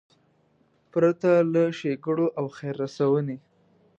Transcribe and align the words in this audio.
پرته 0.91 1.31
له 1.53 1.63
ښېګړو 1.77 2.27
او 2.39 2.45
خیر 2.57 2.75
رسونې. 2.83 3.37